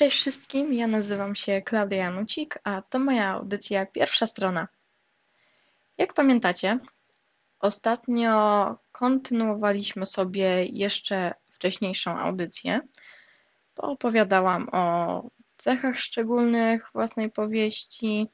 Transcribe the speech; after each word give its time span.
Cześć 0.00 0.16
wszystkim, 0.16 0.74
ja 0.74 0.86
nazywam 0.86 1.34
się 1.34 1.62
Klaudia 1.62 1.98
Janucik, 1.98 2.58
a 2.64 2.82
to 2.82 2.98
moja 2.98 3.28
audycja 3.28 3.86
Pierwsza 3.86 4.26
Strona. 4.26 4.68
Jak 5.98 6.14
pamiętacie, 6.14 6.78
ostatnio 7.58 8.76
kontynuowaliśmy 8.92 10.06
sobie 10.06 10.64
jeszcze 10.64 11.34
wcześniejszą 11.50 12.18
audycję. 12.18 12.80
Poopowiadałam 13.74 14.68
o 14.72 15.22
cechach 15.56 15.98
szczególnych 15.98 16.90
własnej 16.92 17.30
powieści, 17.30 18.26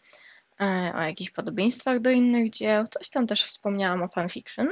e, 0.60 0.92
o 0.94 1.02
jakichś 1.02 1.30
podobieństwach 1.30 2.00
do 2.00 2.10
innych 2.10 2.50
dzieł, 2.50 2.86
coś 2.86 3.10
tam 3.10 3.26
też 3.26 3.44
wspomniałam 3.44 4.02
o 4.02 4.08
fanfiction. 4.08 4.68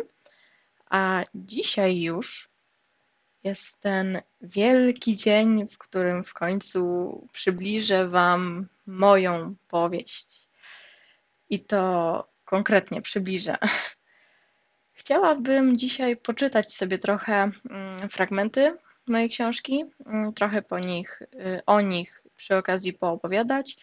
A 0.91 1.23
dzisiaj 1.35 2.01
już 2.01 2.54
jest 3.45 3.81
ten 3.81 4.21
wielki 4.41 5.17
dzień, 5.17 5.69
w 5.69 5.79
którym 5.79 6.25
w 6.25 6.35
końcu 6.35 7.29
przybliżę 7.33 8.09
Wam 8.09 8.67
moją 8.87 9.55
powieść. 9.69 10.47
I 11.51 11.61
to 11.61 12.29
konkretnie 12.45 13.03
przybliżę. 13.03 13.57
Chciałabym 14.93 15.77
dzisiaj 15.77 16.17
poczytać 16.17 16.75
sobie 16.75 16.99
trochę 16.99 17.51
mm, 17.71 18.09
fragmenty 18.09 18.77
mojej 19.07 19.31
książki, 19.31 19.85
mm, 20.07 20.33
trochę 20.33 20.63
po 20.63 20.79
nich, 20.79 21.23
y, 21.23 21.61
o 21.67 21.81
nich 21.81 22.23
przy 22.37 22.57
okazji 22.57 22.93
poopowiadać. 22.93 23.77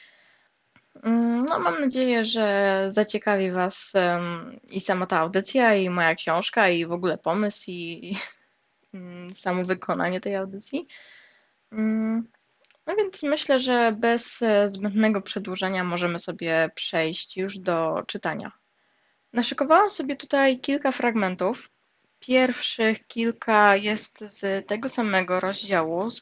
Mm, 1.03 1.45
no, 1.45 1.59
mam 1.59 1.81
nadzieję, 1.81 2.25
że 2.25 2.85
zaciekawi 2.87 3.51
Was 3.51 3.93
i 4.69 4.79
sama 4.79 5.05
ta 5.05 5.19
audycja, 5.19 5.75
i 5.75 5.89
moja 5.89 6.15
książka, 6.15 6.69
i 6.69 6.85
w 6.85 6.91
ogóle 6.91 7.17
pomysł, 7.17 7.63
i 7.67 8.15
samo 9.33 9.65
wykonanie 9.65 10.21
tej 10.21 10.35
audycji. 10.35 10.87
Mm, 11.71 12.27
no 12.87 12.95
więc 12.95 13.23
myślę, 13.23 13.59
że 13.59 13.95
bez 13.99 14.41
e, 14.41 14.69
zbędnego 14.69 15.21
przedłużenia 15.21 15.83
możemy 15.83 16.19
sobie 16.19 16.69
przejść 16.75 17.37
już 17.37 17.57
do 17.59 18.03
czytania. 18.07 18.51
Naszykowałam 19.33 19.89
sobie 19.89 20.15
tutaj 20.15 20.59
kilka 20.59 20.91
fragmentów. 20.91 21.69
Pierwszych 22.19 23.07
kilka 23.07 23.75
jest 23.75 24.19
z 24.19 24.67
tego 24.67 24.89
samego 24.89 25.39
rozdziału, 25.39 26.11
z, 26.11 26.21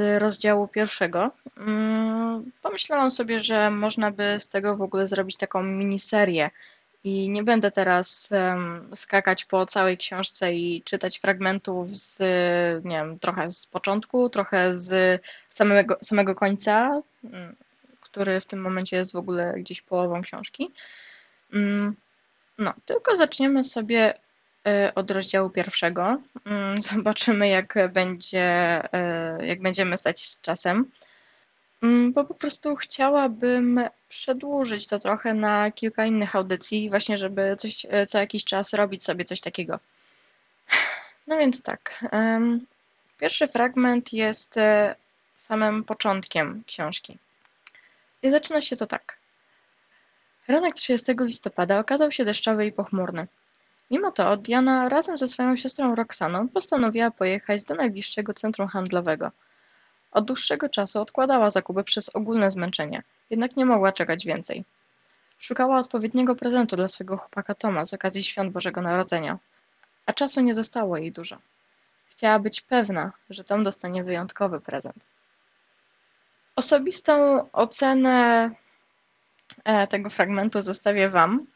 e, 0.00 0.18
rozdziału 0.18 0.68
pierwszego. 0.68 1.30
Mm, 1.56 2.52
pomyślałam 2.62 3.10
sobie, 3.10 3.40
że 3.40 3.70
można 3.70 4.10
by 4.10 4.36
z 4.38 4.48
tego 4.48 4.76
w 4.76 4.82
ogóle 4.82 5.06
zrobić 5.06 5.36
taką 5.36 5.62
miniserię 5.62 6.50
i 7.04 7.30
nie 7.30 7.42
będę 7.44 7.70
teraz 7.70 8.28
um, 8.30 8.90
skakać 8.96 9.44
po 9.44 9.66
całej 9.66 9.98
książce 9.98 10.54
i 10.54 10.82
czytać 10.82 11.18
fragmentów 11.18 11.90
z, 11.90 12.18
nie 12.84 12.96
wiem, 12.96 13.18
trochę 13.18 13.50
z 13.50 13.66
początku, 13.66 14.30
trochę 14.30 14.74
z 14.74 15.22
samego, 15.50 15.96
samego 16.02 16.34
końca, 16.34 17.00
mm, 17.24 17.56
który 18.00 18.40
w 18.40 18.46
tym 18.46 18.60
momencie 18.60 18.96
jest 18.96 19.12
w 19.12 19.16
ogóle 19.16 19.54
gdzieś 19.56 19.82
połową 19.82 20.22
książki. 20.22 20.70
Mm, 21.52 21.96
no, 22.58 22.74
tylko 22.84 23.16
zaczniemy 23.16 23.64
sobie 23.64 24.14
e, 24.66 24.92
od 24.94 25.10
rozdziału 25.10 25.50
pierwszego. 25.50 26.20
Mm, 26.44 26.82
zobaczymy, 26.92 27.48
jak 27.48 27.74
będzie, 27.92 28.42
e, 28.92 29.46
jak 29.46 29.62
będziemy 29.62 29.96
stać 29.96 30.24
z 30.24 30.40
czasem. 30.40 30.90
Mm, 31.82 32.12
bo 32.12 32.24
po 32.24 32.34
prostu 32.34 32.76
chciałabym 32.76 33.80
przedłużyć 34.08 34.86
to 34.86 34.98
trochę 34.98 35.34
na 35.34 35.70
kilka 35.70 36.06
innych 36.06 36.36
audycji, 36.36 36.90
właśnie 36.90 37.18
żeby 37.18 37.56
coś, 37.58 37.86
e, 37.90 38.06
co 38.06 38.18
jakiś 38.18 38.44
czas 38.44 38.72
robić 38.74 39.04
sobie 39.04 39.24
coś 39.24 39.40
takiego. 39.40 39.80
No 41.26 41.38
więc 41.38 41.62
tak. 41.62 42.04
Pierwszy 43.18 43.48
fragment 43.48 44.12
jest 44.12 44.56
e, 44.56 44.94
samym 45.36 45.84
początkiem 45.84 46.62
książki. 46.66 47.18
I 48.22 48.30
zaczyna 48.30 48.60
się 48.60 48.76
to 48.76 48.86
tak. 48.86 49.18
Ranek 50.48 50.74
30 50.74 51.12
listopada 51.20 51.78
okazał 51.78 52.12
się 52.12 52.24
deszczowy 52.24 52.66
i 52.66 52.72
pochmurny. 52.72 53.26
Mimo 53.90 54.12
to 54.12 54.36
Diana 54.36 54.88
razem 54.88 55.18
ze 55.18 55.28
swoją 55.28 55.56
siostrą 55.56 55.94
Roxaną 55.94 56.48
postanowiła 56.48 57.10
pojechać 57.10 57.62
do 57.62 57.74
najbliższego 57.74 58.34
centrum 58.34 58.68
handlowego– 58.68 59.30
od 60.10 60.24
dłuższego 60.24 60.68
czasu 60.68 61.00
odkładała 61.00 61.50
zakupy 61.50 61.84
przez 61.84 62.08
ogólne 62.08 62.50
zmęczenie, 62.50 63.02
jednak 63.30 63.56
nie 63.56 63.64
mogła 63.64 63.92
czekać 63.92 64.26
więcej. 64.26 64.64
Szukała 65.38 65.78
odpowiedniego 65.78 66.34
prezentu 66.34 66.76
dla 66.76 66.88
swego 66.88 67.16
chłopaka 67.16 67.54
Toma 67.54 67.86
z 67.86 67.94
okazji 67.94 68.24
świąt 68.24 68.52
Bożego 68.52 68.82
Narodzenia, 68.82 69.38
a 70.06 70.12
czasu 70.12 70.40
nie 70.40 70.54
zostało 70.54 70.96
jej 70.96 71.12
dużo. 71.12 71.38
Chciała 72.10 72.38
być 72.38 72.60
pewna, 72.60 73.12
że 73.30 73.44
Tom 73.44 73.64
dostanie 73.64 74.04
wyjątkowy 74.04 74.60
prezent. 74.60 74.96
Osobistą 76.56 77.46
ocenę 77.52 78.50
e, 79.64 79.86
tego 79.86 80.10
fragmentu 80.10 80.62
zostawię 80.62 81.08
Wam, 81.08 81.46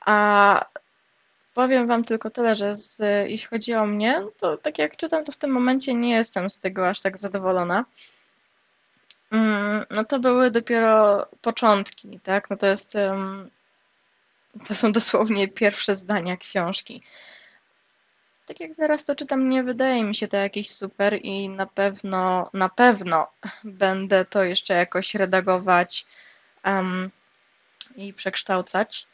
a 0.00 0.64
Powiem 1.54 1.86
Wam 1.86 2.04
tylko 2.04 2.30
tyle, 2.30 2.54
że 2.54 2.76
z, 2.76 2.98
jeśli 3.30 3.48
chodzi 3.48 3.74
o 3.74 3.86
mnie, 3.86 4.22
to 4.36 4.56
tak 4.56 4.78
jak 4.78 4.96
czytam, 4.96 5.24
to 5.24 5.32
w 5.32 5.36
tym 5.36 5.50
momencie 5.50 5.94
nie 5.94 6.10
jestem 6.10 6.50
z 6.50 6.58
tego 6.58 6.88
aż 6.88 7.00
tak 7.00 7.18
zadowolona. 7.18 7.84
Mm, 9.30 9.84
no 9.90 10.04
to 10.04 10.18
były 10.18 10.50
dopiero 10.50 11.26
początki, 11.42 12.20
tak? 12.20 12.50
No 12.50 12.56
to 12.56 12.66
jest. 12.66 12.96
To 14.66 14.74
są 14.74 14.92
dosłownie 14.92 15.48
pierwsze 15.48 15.96
zdania 15.96 16.36
książki. 16.36 17.02
Tak 18.46 18.60
jak 18.60 18.74
zaraz 18.74 19.04
to 19.04 19.14
czytam, 19.14 19.48
nie 19.48 19.62
wydaje 19.62 20.04
mi 20.04 20.14
się 20.14 20.28
to 20.28 20.36
jakieś 20.36 20.70
super 20.70 21.18
i 21.22 21.48
na 21.48 21.66
pewno, 21.66 22.50
na 22.52 22.68
pewno 22.68 23.26
będę 23.64 24.24
to 24.24 24.44
jeszcze 24.44 24.74
jakoś 24.74 25.14
redagować 25.14 26.06
um, 26.64 27.10
i 27.96 28.14
przekształcać. 28.14 29.06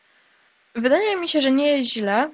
Wydaje 0.77 1.17
mi 1.17 1.29
się, 1.29 1.41
że 1.41 1.51
nie 1.51 1.77
jest 1.77 1.91
źle, 1.91 2.31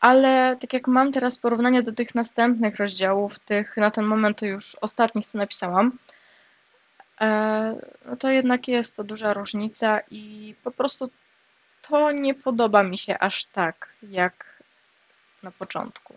ale 0.00 0.56
tak 0.60 0.72
jak 0.72 0.88
mam 0.88 1.12
teraz 1.12 1.38
porównanie 1.38 1.82
do 1.82 1.92
tych 1.92 2.14
następnych 2.14 2.76
rozdziałów, 2.76 3.38
tych 3.38 3.76
na 3.76 3.90
ten 3.90 4.04
moment 4.04 4.42
już 4.42 4.76
ostatnich, 4.80 5.26
co 5.26 5.38
napisałam, 5.38 5.98
e, 7.20 7.76
no 8.04 8.16
to 8.16 8.30
jednak 8.30 8.68
jest 8.68 8.96
to 8.96 9.04
duża 9.04 9.32
różnica 9.32 10.00
i 10.10 10.54
po 10.64 10.70
prostu 10.70 11.10
to 11.82 12.12
nie 12.12 12.34
podoba 12.34 12.82
mi 12.82 12.98
się 12.98 13.18
aż 13.18 13.44
tak, 13.44 13.88
jak 14.02 14.62
na 15.42 15.50
początku. 15.50 16.14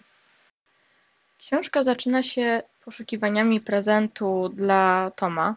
Książka 1.40 1.84
zaczyna 1.84 2.22
się 2.24 2.64
poszukiwaniami 2.86 3.62
prezentu 3.62 4.50
dla 4.50 5.12
Toma, 5.16 5.56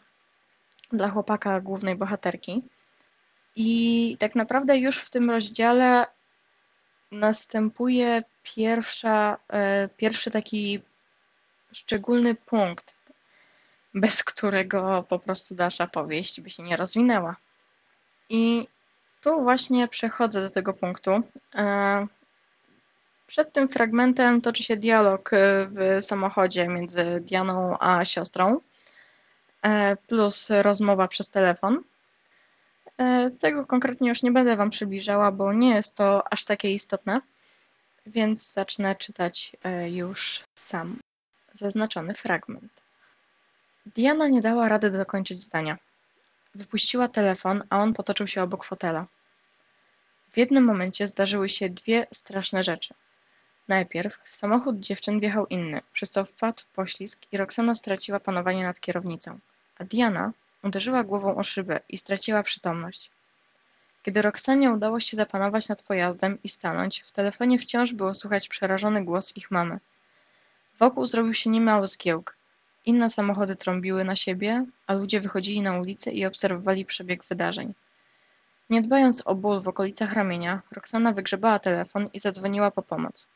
dla 0.92 1.10
chłopaka 1.10 1.60
głównej 1.60 1.96
bohaterki. 1.96 2.62
I 3.56 4.16
tak 4.18 4.34
naprawdę 4.34 4.78
już 4.78 4.98
w 4.98 5.10
tym 5.10 5.30
rozdziale 5.30 6.06
następuje 7.12 8.22
pierwsza, 8.42 9.38
e, 9.48 9.88
pierwszy 9.88 10.30
taki 10.30 10.82
szczególny 11.72 12.34
punkt, 12.34 12.96
bez 13.94 14.24
którego 14.24 15.04
po 15.08 15.18
prostu 15.18 15.54
dalsza 15.54 15.86
powieść 15.86 16.40
by 16.40 16.50
się 16.50 16.62
nie 16.62 16.76
rozwinęła. 16.76 17.36
I 18.28 18.68
tu 19.20 19.42
właśnie 19.42 19.88
przechodzę 19.88 20.42
do 20.42 20.50
tego 20.50 20.72
punktu. 20.72 21.22
E, 21.54 22.06
przed 23.26 23.52
tym 23.52 23.68
fragmentem 23.68 24.40
toczy 24.40 24.62
się 24.62 24.76
dialog 24.76 25.30
w 25.70 26.04
samochodzie 26.04 26.68
między 26.68 27.20
Dianą 27.20 27.76
a 27.80 28.04
siostrą, 28.04 28.60
e, 29.62 29.96
plus 29.96 30.50
rozmowa 30.50 31.08
przez 31.08 31.30
telefon. 31.30 31.82
E, 33.00 33.30
tego 33.30 33.66
konkretnie 33.66 34.08
już 34.08 34.22
nie 34.22 34.32
będę 34.32 34.56
Wam 34.56 34.70
przybliżała, 34.70 35.32
bo 35.32 35.52
nie 35.52 35.74
jest 35.74 35.96
to 35.96 36.32
aż 36.32 36.44
takie 36.44 36.74
istotne, 36.74 37.20
więc 38.06 38.52
zacznę 38.52 38.96
czytać 38.96 39.56
e, 39.64 39.90
już 39.90 40.44
sam 40.54 40.98
zaznaczony 41.52 42.14
fragment. 42.14 42.72
Diana 43.86 44.28
nie 44.28 44.40
dała 44.40 44.68
rady 44.68 44.90
dokończyć 44.90 45.42
zdania. 45.42 45.78
Wypuściła 46.54 47.08
telefon, 47.08 47.62
a 47.70 47.78
on 47.78 47.94
potoczył 47.94 48.26
się 48.26 48.42
obok 48.42 48.64
fotela. 48.64 49.06
W 50.30 50.36
jednym 50.36 50.64
momencie 50.64 51.08
zdarzyły 51.08 51.48
się 51.48 51.70
dwie 51.70 52.06
straszne 52.12 52.64
rzeczy. 52.64 52.94
Najpierw 53.68 54.18
w 54.24 54.36
samochód 54.36 54.80
dziewczyn 54.80 55.20
wjechał 55.20 55.46
inny, 55.46 55.80
przez 55.92 56.10
co 56.10 56.24
wpadł 56.24 56.60
w 56.62 56.66
poślizg 56.66 57.22
i 57.32 57.36
Roxana 57.36 57.74
straciła 57.74 58.20
panowanie 58.20 58.64
nad 58.64 58.80
kierownicą, 58.80 59.38
a 59.78 59.84
Diana 59.84 60.32
Uderzyła 60.62 61.04
głową 61.04 61.36
o 61.36 61.42
szybę 61.42 61.80
i 61.88 61.96
straciła 61.96 62.42
przytomność. 62.42 63.10
Kiedy 64.02 64.22
Roxanie 64.22 64.70
udało 64.70 65.00
się 65.00 65.16
zapanować 65.16 65.68
nad 65.68 65.82
pojazdem 65.82 66.38
i 66.44 66.48
stanąć, 66.48 67.00
w 67.00 67.12
telefonie 67.12 67.58
wciąż 67.58 67.92
było 67.92 68.14
słychać 68.14 68.48
przerażony 68.48 69.04
głos 69.04 69.36
ich 69.36 69.50
mamy. 69.50 69.78
Wokół 70.78 71.06
zrobił 71.06 71.34
się 71.34 71.50
niemały 71.50 71.88
zgiełk. 71.88 72.36
Inne 72.86 73.10
samochody 73.10 73.56
trąbiły 73.56 74.04
na 74.04 74.16
siebie, 74.16 74.66
a 74.86 74.94
ludzie 74.94 75.20
wychodzili 75.20 75.62
na 75.62 75.78
ulicę 75.78 76.10
i 76.10 76.26
obserwowali 76.26 76.84
przebieg 76.84 77.24
wydarzeń. 77.24 77.74
Nie 78.70 78.82
dbając 78.82 79.22
o 79.26 79.34
ból 79.34 79.60
w 79.60 79.68
okolicach 79.68 80.12
ramienia, 80.12 80.62
Roxana 80.72 81.12
wygrzebała 81.12 81.58
telefon 81.58 82.08
i 82.12 82.20
zadzwoniła 82.20 82.70
po 82.70 82.82
pomoc. 82.82 83.28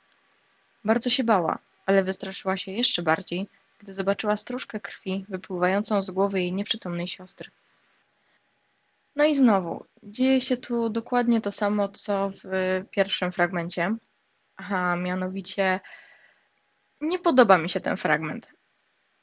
Bardzo 0.84 1.10
się 1.10 1.24
bała, 1.24 1.58
ale 1.86 2.04
wystraszyła 2.04 2.56
się 2.56 2.72
jeszcze 2.72 3.02
bardziej, 3.02 3.48
gdy 3.84 3.94
zobaczyła 3.94 4.36
stróżkę 4.36 4.80
krwi 4.80 5.26
wypływającą 5.28 6.02
z 6.02 6.10
głowy 6.10 6.40
jej 6.40 6.52
nieprzytomnej 6.52 7.08
siostry. 7.08 7.50
No 9.16 9.24
i 9.24 9.34
znowu, 9.34 9.84
dzieje 10.02 10.40
się 10.40 10.56
tu 10.56 10.88
dokładnie 10.90 11.40
to 11.40 11.52
samo, 11.52 11.88
co 11.88 12.30
w 12.30 12.44
pierwszym 12.90 13.32
fragmencie. 13.32 13.96
A 14.56 14.96
mianowicie 14.96 15.80
nie 17.00 17.18
podoba 17.18 17.58
mi 17.58 17.68
się 17.68 17.80
ten 17.80 17.96
fragment. 17.96 18.50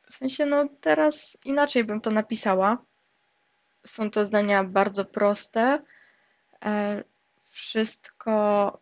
W 0.10 0.16
sensie, 0.16 0.46
no 0.46 0.68
teraz 0.82 1.38
inaczej 1.46 1.84
bym 1.84 2.02
to 2.02 2.12
napisała. 2.12 2.78
Są 3.86 4.12
to 4.12 4.26
zdania 4.26 4.64
bardzo 4.64 5.06
proste. 5.06 5.82
E, 6.66 7.04
wszystko 7.52 8.78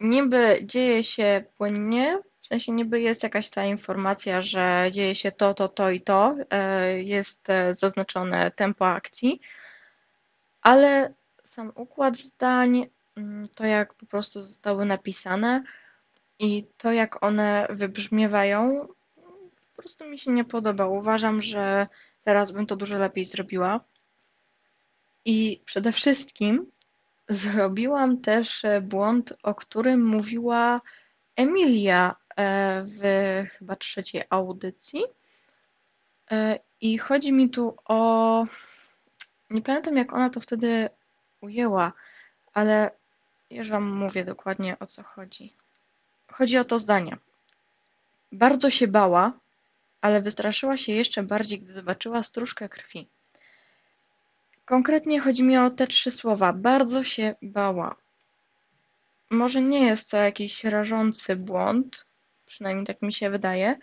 niby 0.00 0.58
dzieje 0.62 1.04
się 1.04 1.44
płynnie, 1.56 2.18
w 2.40 2.46
sensie 2.46 2.72
niby 2.72 3.00
jest 3.00 3.22
jakaś 3.22 3.50
ta 3.50 3.64
informacja, 3.64 4.42
że 4.42 4.88
dzieje 4.90 5.14
się 5.14 5.32
to, 5.32 5.54
to, 5.54 5.68
to 5.68 5.90
i 5.90 6.00
to, 6.00 6.36
e, 6.50 7.02
jest 7.02 7.50
e, 7.50 7.74
zaznaczone 7.74 8.50
tempo 8.50 8.88
akcji, 8.88 9.40
ale 10.62 11.12
sam 11.44 11.72
układ 11.74 12.16
zdań, 12.16 12.86
mm, 13.16 13.44
to 13.56 13.66
jak 13.66 13.94
po 13.94 14.06
prostu 14.06 14.42
zostały 14.42 14.86
napisane 14.86 15.62
i 16.38 16.66
to 16.76 16.92
jak 16.92 17.24
one 17.24 17.66
wybrzmiewają, 17.70 18.88
po 19.76 19.82
prostu 19.82 20.04
mi 20.04 20.18
się 20.18 20.30
nie 20.30 20.44
podoba. 20.44 20.86
Uważam, 20.86 21.42
że 21.42 21.86
teraz 22.24 22.50
bym 22.50 22.66
to 22.66 22.76
dużo 22.76 22.98
lepiej 22.98 23.24
zrobiła. 23.24 23.80
I 25.24 25.62
przede 25.64 25.92
wszystkim 25.92 26.66
zrobiłam 27.28 28.20
też 28.20 28.64
e, 28.64 28.80
błąd, 28.80 29.34
o 29.42 29.54
którym 29.54 30.06
mówiła 30.06 30.80
Emilia 31.36 32.16
w 32.84 33.00
chyba 33.58 33.76
trzeciej 33.76 34.22
audycji. 34.30 35.02
E, 36.30 36.58
I 36.80 36.98
chodzi 36.98 37.32
mi 37.32 37.50
tu 37.50 37.76
o. 37.84 38.46
Nie 39.50 39.62
pamiętam, 39.62 39.96
jak 39.96 40.12
ona 40.12 40.30
to 40.30 40.40
wtedy 40.40 40.88
ujęła, 41.40 41.92
ale 42.54 42.90
już 43.50 43.70
Wam 43.70 43.90
mówię 43.90 44.24
dokładnie 44.24 44.76
o 44.78 44.86
co 44.86 45.02
chodzi. 45.02 45.54
Chodzi 46.32 46.58
o 46.58 46.64
to 46.64 46.78
zdanie. 46.78 47.16
Bardzo 48.32 48.70
się 48.70 48.88
bała, 48.88 49.32
ale 50.00 50.22
wystraszyła 50.22 50.76
się 50.76 50.92
jeszcze 50.92 51.22
bardziej, 51.22 51.60
gdy 51.60 51.72
zobaczyła 51.72 52.22
stróżkę 52.22 52.68
krwi. 52.68 53.08
Konkretnie 54.64 55.20
chodzi 55.20 55.42
mi 55.42 55.58
o 55.58 55.70
te 55.70 55.86
trzy 55.86 56.10
słowa. 56.10 56.52
Bardzo 56.52 57.04
się 57.04 57.34
bała. 57.42 57.96
Może 59.30 59.62
nie 59.62 59.86
jest 59.86 60.10
to 60.10 60.16
jakiś 60.16 60.64
rażący 60.64 61.36
błąd, 61.36 62.06
przynajmniej 62.50 62.86
tak 62.86 63.02
mi 63.02 63.12
się 63.12 63.30
wydaje, 63.30 63.78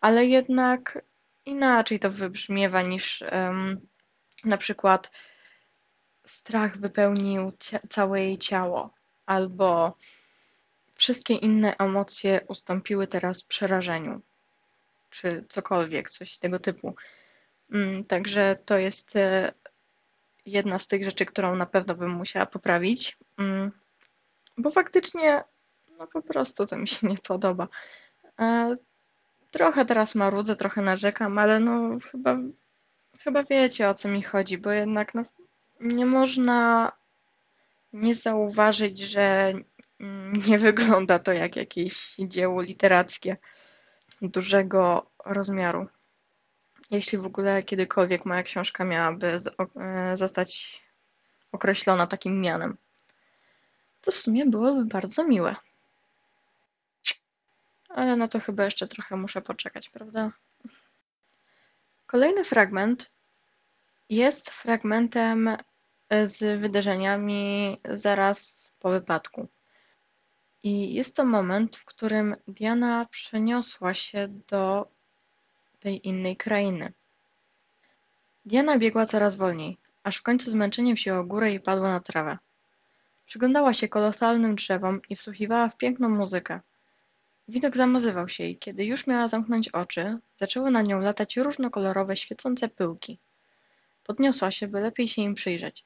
ale 0.00 0.26
jednak 0.26 0.98
inaczej 1.44 1.98
to 1.98 2.10
wybrzmiewa 2.10 2.82
niż 2.82 3.22
um, 3.32 3.80
na 4.44 4.56
przykład 4.56 5.10
strach 6.24 6.78
wypełnił 6.78 7.52
całe 7.88 8.20
jej 8.20 8.38
ciało, 8.38 8.94
albo 9.26 9.96
wszystkie 10.94 11.34
inne 11.34 11.76
emocje 11.76 12.40
ustąpiły 12.48 13.06
teraz 13.06 13.42
przerażeniu, 13.42 14.20
czy 15.10 15.44
cokolwiek, 15.48 16.10
coś 16.10 16.38
tego 16.38 16.58
typu. 16.58 16.94
Mm, 17.72 18.04
także 18.04 18.56
to 18.64 18.78
jest 18.78 19.16
e, 19.16 19.52
jedna 20.46 20.78
z 20.78 20.86
tych 20.88 21.04
rzeczy, 21.04 21.26
którą 21.26 21.56
na 21.56 21.66
pewno 21.66 21.94
bym 21.94 22.10
musiała 22.10 22.46
poprawić, 22.46 23.18
mm, 23.38 23.70
bo 24.58 24.70
faktycznie 24.70 25.44
no 25.98 26.06
po 26.06 26.22
prostu 26.22 26.66
to 26.66 26.76
mi 26.76 26.88
się 26.88 27.06
nie 27.06 27.18
podoba. 27.18 27.68
E, 28.40 28.76
trochę 29.50 29.84
teraz 29.84 30.14
marudzę, 30.14 30.56
trochę 30.56 30.82
narzekam, 30.82 31.38
ale 31.38 31.60
no 31.60 31.98
chyba, 32.10 32.36
chyba 33.20 33.44
wiecie 33.44 33.88
o 33.88 33.94
co 33.94 34.08
mi 34.08 34.22
chodzi, 34.22 34.58
bo 34.58 34.70
jednak 34.70 35.14
no, 35.14 35.22
nie 35.80 36.06
można 36.06 36.92
nie 37.92 38.14
zauważyć, 38.14 38.98
że 38.98 39.52
nie 40.48 40.58
wygląda 40.58 41.18
to 41.18 41.32
jak 41.32 41.56
jakieś 41.56 42.16
dzieło 42.18 42.62
literackie 42.62 43.36
dużego 44.22 45.10
rozmiaru 45.24 45.86
jeśli 46.90 47.18
w 47.18 47.26
ogóle 47.26 47.62
kiedykolwiek 47.62 48.26
moja 48.26 48.42
książka 48.42 48.84
miałaby 48.84 49.38
e, 49.80 50.16
zostać 50.16 50.82
określona 51.52 52.06
takim 52.06 52.40
mianem. 52.40 52.76
To 54.00 54.12
w 54.12 54.16
sumie 54.16 54.46
byłoby 54.46 54.84
bardzo 54.84 55.24
miłe. 55.24 55.56
Ale 57.96 58.16
na 58.16 58.28
to 58.28 58.40
chyba 58.40 58.64
jeszcze 58.64 58.88
trochę 58.88 59.16
muszę 59.16 59.42
poczekać, 59.42 59.88
prawda? 59.88 60.32
Kolejny 62.06 62.44
fragment 62.44 63.12
jest 64.10 64.50
fragmentem 64.50 65.56
z 66.24 66.60
wydarzeniami 66.60 67.76
zaraz 67.84 68.70
po 68.78 68.90
wypadku. 68.90 69.48
I 70.62 70.94
jest 70.94 71.16
to 71.16 71.24
moment, 71.24 71.76
w 71.76 71.84
którym 71.84 72.36
Diana 72.48 73.06
przeniosła 73.10 73.94
się 73.94 74.26
do 74.48 74.88
tej 75.80 76.08
innej 76.08 76.36
krainy. 76.36 76.92
Diana 78.44 78.78
biegła 78.78 79.06
coraz 79.06 79.36
wolniej, 79.36 79.78
aż 80.02 80.16
w 80.16 80.22
końcu 80.22 80.50
zmęczenie 80.50 80.94
wzięło 80.94 81.24
górę 81.24 81.52
i 81.52 81.60
padła 81.60 81.88
na 81.88 82.00
trawę. 82.00 82.38
Przyglądała 83.26 83.74
się 83.74 83.88
kolosalnym 83.88 84.54
drzewom 84.54 85.00
i 85.08 85.16
wsłuchiwała 85.16 85.68
w 85.68 85.76
piękną 85.76 86.08
muzykę. 86.08 86.60
Widok 87.48 87.76
zamazywał 87.76 88.28
się 88.28 88.44
i 88.44 88.58
kiedy 88.58 88.84
już 88.84 89.06
miała 89.06 89.28
zamknąć 89.28 89.68
oczy, 89.68 90.18
zaczęły 90.34 90.70
na 90.70 90.82
nią 90.82 91.00
latać 91.00 91.36
różnokolorowe, 91.36 92.16
świecące 92.16 92.68
pyłki. 92.68 93.18
Podniosła 94.04 94.50
się, 94.50 94.68
by 94.68 94.80
lepiej 94.80 95.08
się 95.08 95.22
im 95.22 95.34
przyjrzeć. 95.34 95.84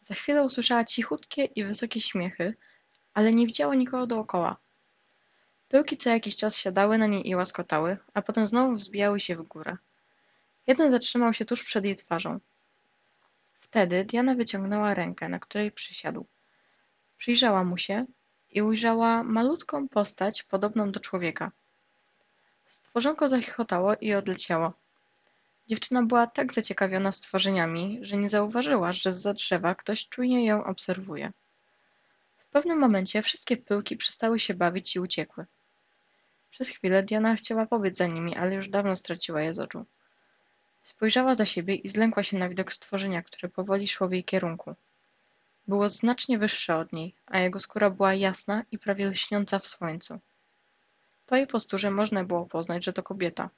Za 0.00 0.14
chwilę 0.14 0.42
usłyszała 0.42 0.84
cichutkie 0.84 1.44
i 1.44 1.64
wysokie 1.64 2.00
śmiechy, 2.00 2.54
ale 3.14 3.32
nie 3.32 3.46
widziała 3.46 3.74
nikogo 3.74 4.06
dookoła. 4.06 4.56
Pyłki 5.68 5.96
co 5.96 6.10
jakiś 6.10 6.36
czas 6.36 6.56
siadały 6.56 6.98
na 6.98 7.06
niej 7.06 7.28
i 7.28 7.36
łaskotały, 7.36 7.96
a 8.14 8.22
potem 8.22 8.46
znowu 8.46 8.72
wzbijały 8.72 9.20
się 9.20 9.36
w 9.36 9.42
górę. 9.42 9.76
Jeden 10.66 10.90
zatrzymał 10.90 11.34
się 11.34 11.44
tuż 11.44 11.64
przed 11.64 11.84
jej 11.84 11.96
twarzą. 11.96 12.40
Wtedy 13.54 14.04
Diana 14.04 14.34
wyciągnęła 14.34 14.94
rękę, 14.94 15.28
na 15.28 15.38
której 15.38 15.72
przysiadł. 15.72 16.26
Przyjrzała 17.18 17.64
mu 17.64 17.78
się 17.78 18.06
i 18.50 18.62
ujrzała 18.62 19.22
malutką 19.22 19.88
postać 19.88 20.42
podobną 20.42 20.92
do 20.92 21.00
człowieka. 21.00 21.50
Stworzonko 22.66 23.28
zachichotało 23.28 23.94
i 24.00 24.14
odleciało. 24.14 24.72
Dziewczyna 25.68 26.02
była 26.02 26.26
tak 26.26 26.52
zaciekawiona 26.52 27.12
stworzeniami, 27.12 27.98
że 28.02 28.16
nie 28.16 28.28
zauważyła, 28.28 28.92
że 28.92 29.12
zza 29.12 29.34
drzewa 29.34 29.74
ktoś 29.74 30.08
czujnie 30.08 30.46
ją 30.46 30.64
obserwuje. 30.64 31.32
W 32.38 32.50
pewnym 32.50 32.78
momencie 32.78 33.22
wszystkie 33.22 33.56
pyłki 33.56 33.96
przestały 33.96 34.38
się 34.38 34.54
bawić 34.54 34.96
i 34.96 35.00
uciekły. 35.00 35.46
Przez 36.50 36.68
chwilę 36.68 37.02
Diana 37.02 37.36
chciała 37.36 37.66
pobiec 37.66 37.96
za 37.96 38.06
nimi, 38.06 38.36
ale 38.36 38.54
już 38.54 38.68
dawno 38.68 38.96
straciła 38.96 39.42
je 39.42 39.54
z 39.54 39.60
oczu. 39.60 39.84
Spojrzała 40.84 41.34
za 41.34 41.46
siebie 41.46 41.74
i 41.74 41.88
zlękła 41.88 42.22
się 42.22 42.38
na 42.38 42.48
widok 42.48 42.72
stworzenia, 42.72 43.22
które 43.22 43.48
powoli 43.48 43.88
szło 43.88 44.08
w 44.08 44.12
jej 44.12 44.24
kierunku. 44.24 44.74
Było 45.68 45.88
znacznie 45.88 46.38
wyższe 46.38 46.76
od 46.76 46.92
niej, 46.92 47.14
a 47.26 47.38
jego 47.38 47.60
skóra 47.60 47.90
była 47.90 48.14
jasna 48.14 48.62
i 48.70 48.78
prawie 48.78 49.06
lśniąca 49.06 49.58
w 49.58 49.66
słońcu. 49.66 50.18
Po 51.26 51.36
jej 51.36 51.46
posturze 51.46 51.90
można 51.90 52.24
było 52.24 52.46
poznać, 52.46 52.84
że 52.84 52.92
to 52.92 53.02
kobieta. 53.02 53.50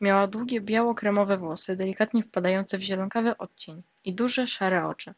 Miała 0.00 0.26
długie, 0.26 0.60
biało-kremowe 0.60 1.36
włosy, 1.38 1.76
delikatnie 1.76 2.22
wpadające 2.22 2.78
w 2.78 2.82
zielonkawy 2.82 3.36
odcień 3.36 3.82
i 4.04 4.14
duże, 4.14 4.46
szare 4.46 4.86
oczy. 4.86 5.14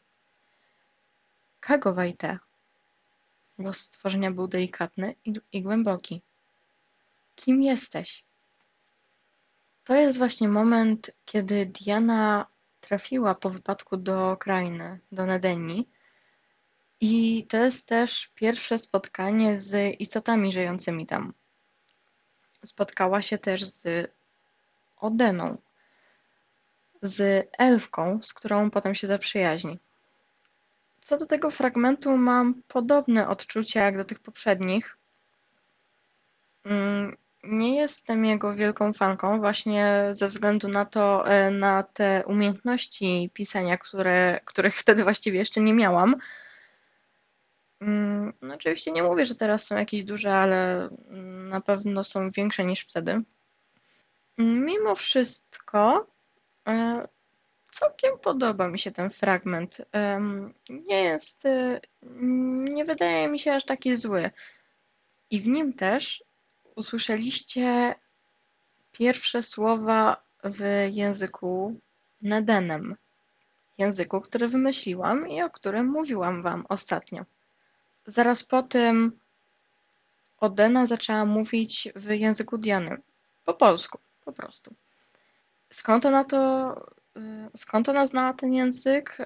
Kago 1.59 1.93
Wajte. 1.93 2.39
Głos 3.59 3.77
stworzenia 3.77 4.31
był 4.31 4.47
delikatny 4.47 5.15
i, 5.25 5.33
i 5.51 5.61
głęboki. 5.61 6.21
Kim 7.35 7.61
jesteś? 7.61 8.23
To 9.83 9.95
jest 9.95 10.17
właśnie 10.17 10.47
moment, 10.47 11.11
kiedy 11.25 11.65
Diana 11.65 12.47
trafiła 12.81 13.35
po 13.35 13.49
wypadku 13.49 13.97
do 13.97 14.37
krainy, 14.37 14.99
do 15.11 15.25
Nedenii. 15.25 15.94
I 17.01 17.45
to 17.49 17.57
jest 17.57 17.89
też 17.89 18.31
pierwsze 18.35 18.77
spotkanie 18.77 19.57
z 19.57 19.99
istotami 19.99 20.51
żyjącymi 20.51 21.05
tam. 21.05 21.33
Spotkała 22.63 23.21
się 23.21 23.37
też 23.37 23.63
z 23.63 24.11
Odeną, 24.97 25.57
z 27.01 27.49
elfką, 27.57 28.19
z 28.23 28.33
którą 28.33 28.69
potem 28.69 28.95
się 28.95 29.07
zaprzyjaźni. 29.07 29.79
Co 31.01 31.17
do 31.17 31.25
tego 31.25 31.51
fragmentu 31.51 32.17
mam 32.17 32.61
podobne 32.67 33.27
odczucia 33.27 33.85
jak 33.85 33.97
do 33.97 34.05
tych 34.05 34.19
poprzednich. 34.19 34.97
Mm, 36.65 37.17
nie 37.43 37.75
jestem 37.75 38.25
jego 38.25 38.55
wielką 38.55 38.93
fanką 38.93 39.39
właśnie 39.39 40.07
ze 40.11 40.27
względu 40.27 40.67
na 40.67 40.85
to, 40.85 41.29
e, 41.29 41.51
na 41.51 41.83
te 41.83 42.23
umiejętności 42.27 43.31
pisania, 43.33 43.77
które, 43.77 44.39
których 44.45 44.75
wtedy 44.75 45.03
właściwie 45.03 45.39
jeszcze 45.39 45.61
nie 45.61 45.73
miałam. 45.73 46.15
Mm, 47.81 48.33
no, 48.41 48.55
oczywiście 48.55 48.91
nie 48.91 49.03
mówię, 49.03 49.25
że 49.25 49.35
teraz 49.35 49.65
są 49.65 49.77
jakieś 49.77 50.03
duże, 50.03 50.35
ale 50.35 50.89
na 51.49 51.61
pewno 51.61 52.03
są 52.03 52.29
większe 52.29 52.65
niż 52.65 52.79
wtedy. 52.81 53.21
Mimo 54.37 54.95
wszystko 54.95 56.07
e, 56.67 57.07
całkiem 57.71 58.19
podoba 58.19 58.67
mi 58.67 58.79
się 58.79 58.91
ten 58.91 59.09
fragment. 59.09 59.81
Nie 60.69 61.03
jest, 61.03 61.45
e, 61.45 61.81
nie 62.75 62.85
wydaje 62.85 63.27
mi 63.27 63.39
się 63.39 63.53
aż 63.53 63.65
taki 63.65 63.95
zły. 63.95 64.31
I 65.29 65.41
w 65.41 65.47
nim 65.47 65.73
też 65.73 66.23
usłyszeliście 66.75 67.95
pierwsze 68.91 69.43
słowa 69.43 70.23
w 70.43 70.87
języku 70.91 71.79
Nedenem. 72.21 72.95
Języku, 73.77 74.21
który 74.21 74.47
wymyśliłam 74.47 75.27
i 75.27 75.41
o 75.41 75.49
którym 75.49 75.87
mówiłam 75.87 76.43
wam 76.43 76.65
ostatnio. 76.69 77.25
Zaraz 78.05 78.43
po 78.43 78.63
tym 78.63 79.19
Odena 80.39 80.85
zaczęła 80.85 81.25
mówić 81.25 81.89
w 81.95 82.09
języku 82.09 82.57
Diany. 82.57 82.97
Po 83.45 83.53
polsku, 83.53 83.99
po 84.25 84.33
prostu. 84.33 84.75
Skąd 85.69 86.05
ona 86.05 86.23
to, 86.23 86.71
y, 87.17 87.21
skąd 87.57 87.89
ona 87.89 88.05
znała 88.05 88.33
ten 88.33 88.53
język, 88.53 89.17
y, 89.19 89.25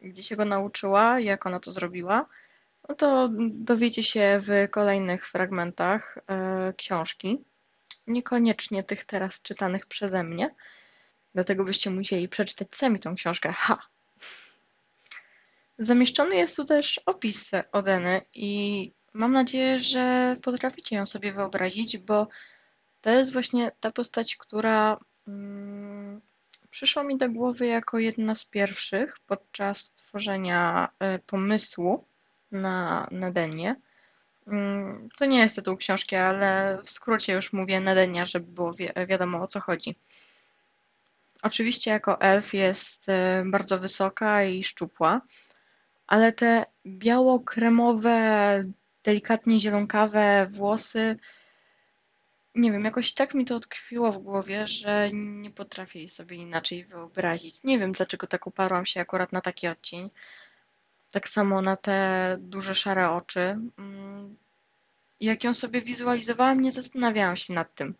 gdzie 0.00 0.22
się 0.22 0.36
go 0.36 0.44
nauczyła, 0.44 1.20
jak 1.20 1.46
ona 1.46 1.60
to 1.60 1.72
zrobiła, 1.72 2.26
no 2.88 2.94
to 2.94 3.28
dowiecie 3.50 4.02
się 4.02 4.40
w 4.40 4.70
kolejnych 4.70 5.28
fragmentach 5.28 6.18
y, 6.18 6.74
książki. 6.74 7.44
Niekoniecznie 8.06 8.84
tych 8.84 9.04
teraz 9.04 9.42
czytanych 9.42 9.86
przeze 9.86 10.24
mnie, 10.24 10.54
dlatego 11.34 11.64
byście 11.64 11.90
musieli 11.90 12.28
przeczytać 12.28 12.68
sami 12.72 12.98
tą 12.98 13.14
książkę. 13.14 13.52
Ha! 13.52 13.78
Zamieszczony 15.78 16.36
jest 16.36 16.56
tu 16.56 16.64
też 16.64 17.00
opis 17.06 17.50
Odeny 17.72 18.20
i 18.34 18.92
mam 19.12 19.32
nadzieję, 19.32 19.78
że 19.78 20.36
potraficie 20.42 20.96
ją 20.96 21.06
sobie 21.06 21.32
wyobrazić, 21.32 21.98
bo 21.98 22.28
to 23.00 23.10
jest 23.10 23.32
właśnie 23.32 23.70
ta 23.80 23.90
postać, 23.90 24.36
która 24.36 25.00
mm, 25.28 26.20
przyszła 26.70 27.04
mi 27.04 27.16
do 27.16 27.30
głowy 27.30 27.66
jako 27.66 27.98
jedna 27.98 28.34
z 28.34 28.44
pierwszych 28.44 29.18
podczas 29.26 29.94
tworzenia 29.94 30.88
y, 31.16 31.18
pomysłu 31.18 32.04
na 32.52 33.08
Nedenie. 33.10 33.76
Mm, 34.46 35.08
to 35.18 35.24
nie 35.24 35.38
jest 35.38 35.56
tytuł 35.56 35.76
książki, 35.76 36.16
ale 36.16 36.78
w 36.84 36.90
skrócie 36.90 37.32
już 37.32 37.52
mówię 37.52 37.80
Nedenia, 37.80 38.26
żeby 38.26 38.46
było 38.46 38.74
wi 38.74 38.88
wiadomo 39.06 39.42
o 39.42 39.46
co 39.46 39.60
chodzi. 39.60 39.96
Oczywiście 41.42 41.90
jako 41.90 42.20
elf 42.20 42.54
jest 42.54 43.08
y, 43.08 43.12
bardzo 43.46 43.78
wysoka 43.78 44.44
i 44.44 44.64
szczupła, 44.64 45.20
ale 46.08 46.32
te 46.32 46.64
biało-kremowe, 46.86 48.64
delikatnie 49.04 49.60
zielonkawe 49.60 50.48
włosy 50.50 51.16
nie 52.58 52.72
wiem, 52.72 52.84
jakoś 52.84 53.12
tak 53.12 53.34
mi 53.34 53.44
to 53.44 53.60
tkwiło 53.60 54.12
w 54.12 54.18
głowie, 54.18 54.66
że 54.66 55.10
nie 55.12 55.50
potrafię 55.50 55.98
jej 55.98 56.08
sobie 56.08 56.36
inaczej 56.36 56.84
wyobrazić. 56.84 57.62
Nie 57.64 57.78
wiem, 57.78 57.92
dlaczego 57.92 58.26
tak 58.26 58.46
uparłam 58.46 58.86
się 58.86 59.00
akurat 59.00 59.32
na 59.32 59.40
taki 59.40 59.68
odcień. 59.68 60.10
Tak 61.10 61.28
samo 61.28 61.62
na 61.62 61.76
te 61.76 62.36
duże 62.40 62.74
szare 62.74 63.10
oczy. 63.10 63.40
Mm, 63.78 64.36
jak 65.20 65.44
ją 65.44 65.54
sobie 65.54 65.82
wizualizowałam, 65.82 66.60
nie 66.60 66.72
zastanawiałam 66.72 67.36
się 67.36 67.54
nad 67.54 67.74
tym. 67.74 67.94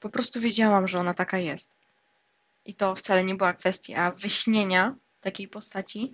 Po 0.00 0.08
prostu 0.08 0.40
wiedziałam, 0.40 0.88
że 0.88 1.00
ona 1.00 1.14
taka 1.14 1.38
jest. 1.38 1.72
I 2.64 2.74
to 2.74 2.94
wcale 2.94 3.24
nie 3.24 3.34
była 3.34 3.52
kwestia 3.52 4.10
wyśnienia 4.10 4.94
takiej 5.20 5.48
postaci, 5.48 6.12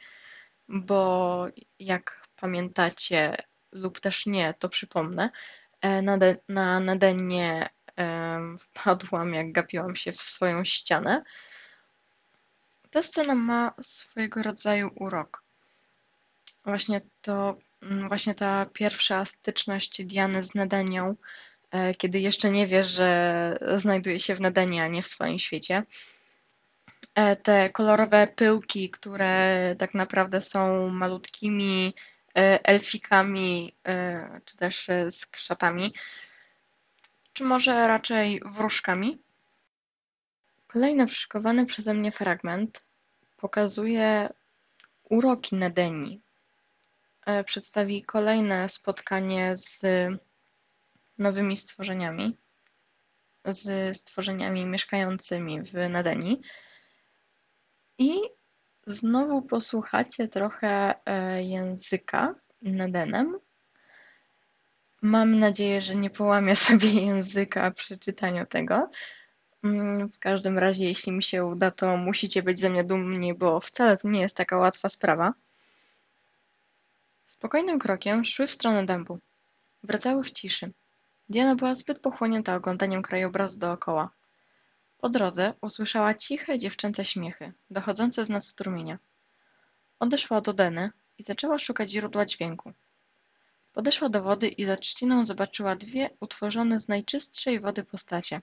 bo 0.69 1.47
jak 1.79 2.27
pamiętacie 2.37 3.37
lub 3.73 4.01
też 4.01 4.27
nie, 4.27 4.55
to 4.59 4.69
przypomnę, 4.69 5.31
E, 5.83 6.03
na, 6.03 6.19
de, 6.19 6.37
na 6.49 6.81
nadennie 6.81 7.69
wpadłam, 8.59 9.35
jak 9.35 9.53
gapiłam 9.53 9.97
się 9.97 10.13
w 10.13 10.23
swoją 10.23 10.65
ścianę. 10.65 11.23
Ta 12.91 13.03
scena 13.03 13.35
ma 13.35 13.75
swojego 13.81 14.43
rodzaju 14.43 14.91
urok. 14.95 15.43
Właśnie 16.65 17.01
to, 17.23 17.57
mm, 17.83 18.09
właśnie 18.09 18.35
ta 18.35 18.67
pierwsza 18.73 19.25
styczność 19.25 20.05
Diany 20.05 20.43
z 20.43 20.55
Nedenią, 20.55 21.17
e, 21.71 21.95
kiedy 21.95 22.21
jeszcze 22.21 22.51
nie 22.51 22.67
wie, 22.67 22.85
że 22.85 23.59
znajduje 23.77 24.21
się 24.21 24.35
w 24.35 24.41
Nedenie, 24.41 24.83
a 24.85 24.89
nie 24.89 25.03
w 25.03 25.07
swoim 25.07 25.39
świecie. 25.39 25.83
E, 27.15 27.37
te 27.37 27.71
kolorowe 27.71 28.27
pyłki, 28.27 28.91
które 28.91 29.75
tak 29.79 29.95
naprawdę 29.95 30.41
są 30.41 30.89
malutkimi 30.89 31.95
E, 32.35 32.67
elfikami, 32.67 33.73
e, 33.87 34.41
czy 34.45 34.57
też 34.57 34.89
e, 34.89 35.11
z 35.11 35.27
krzatami, 35.27 35.95
czy 37.33 37.45
może 37.45 37.87
raczej 37.89 38.41
wróżkami. 38.45 39.19
Kolejny 40.67 41.07
przyszykowany 41.07 41.67
przeze 41.67 41.95
mnie 41.95 42.11
fragment 42.13 42.85
pokazuje 43.37 44.29
uroki 45.09 45.57
Nedeni. 45.57 46.21
Przedstawi 47.47 48.05
kolejne 48.05 48.69
spotkanie 48.69 49.57
z 49.57 49.83
nowymi 51.19 51.57
stworzeniami, 51.57 52.37
z 53.45 53.97
stworzeniami 53.97 54.67
mieszkającymi 54.67 55.63
w 55.63 55.75
Nedeni. 55.75 56.43
I 57.99 58.21
Znowu 58.87 59.43
posłuchacie 59.43 60.29
trochę 60.29 60.95
e, 61.07 61.43
języka 61.43 62.35
Nedenem. 62.63 63.39
Mam 65.03 65.39
nadzieję, 65.39 65.81
że 65.81 65.95
nie 65.95 66.11
połamię 66.11 66.57
sobie 66.67 66.89
języka 66.89 67.71
przy 67.71 67.99
czytaniu 67.99 68.47
tego. 68.47 68.91
Mm, 69.65 70.09
w 70.09 70.19
każdym 70.19 70.59
razie, 70.59 70.85
jeśli 70.85 71.13
mi 71.13 71.23
się 71.23 71.45
uda, 71.45 71.71
to 71.71 71.97
musicie 71.97 72.43
być 72.43 72.61
ze 72.61 72.71
mnie 72.71 72.85
dumni, 72.85 73.35
bo 73.35 73.61
wcale 73.61 73.97
to 73.97 74.09
nie 74.09 74.21
jest 74.21 74.37
taka 74.37 74.57
łatwa 74.57 74.89
sprawa. 74.89 75.35
Spokojnym 77.27 77.79
krokiem 77.79 78.25
szły 78.25 78.47
w 78.47 78.53
stronę 78.53 78.87
dębu. 78.87 79.19
Wracały 79.83 80.25
w 80.25 80.31
ciszy. 80.31 80.73
Diana 81.29 81.55
była 81.55 81.75
zbyt 81.75 81.99
pochłonięta 81.99 82.55
oglądaniem 82.55 83.03
krajobrazu 83.03 83.59
dookoła. 83.59 84.11
Po 85.03 85.09
drodze 85.09 85.55
usłyszała 85.61 86.15
ciche 86.15 86.59
dziewczęce 86.59 87.05
śmiechy, 87.05 87.53
dochodzące 87.71 88.25
z 88.25 88.31
nad 88.31 88.45
strumienia. 88.45 88.99
Odeszła 90.01 90.41
do 90.41 90.53
Deny 90.53 90.91
i 91.19 91.23
zaczęła 91.23 91.59
szukać 91.59 91.91
źródła 91.91 92.27
dźwięku. 92.27 92.73
Podeszła 93.73 94.09
do 94.09 94.23
wody 94.23 94.49
i 94.49 94.65
za 94.65 94.77
trzciną 94.77 95.25
zobaczyła 95.25 95.77
dwie 95.77 96.11
utworzone 96.21 96.81
z 96.81 96.89
najczystszej 96.89 97.61
wody 97.61 97.85
postacie. 97.85 98.43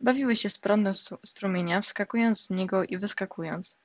Bawiły 0.00 0.36
się 0.36 0.48
z 0.50 0.58
prądem 0.58 0.94
strumienia, 1.26 1.80
wskakując 1.80 2.46
w 2.46 2.50
niego 2.50 2.84
i 2.84 2.98
wyskakując. 2.98 3.78